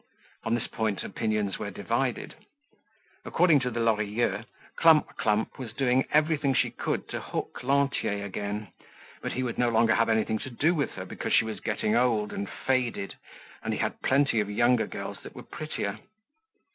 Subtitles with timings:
[0.45, 2.33] On this point opinions were divided.
[3.23, 8.69] According to the Lorilleuxs, Clump clump was doing everything she could to hook Lantier again,
[9.21, 11.95] but he would no longer have anything to do with her because she was getting
[11.95, 13.13] old and faded
[13.61, 15.99] and he had plenty of younger girls that were prettier.